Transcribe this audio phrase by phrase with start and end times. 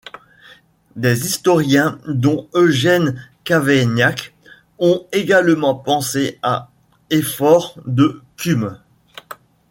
[0.95, 4.33] Des historiens dont Eugène Cavaignac
[4.79, 6.71] ont également pensé à
[7.11, 8.79] Éphore de Cumes.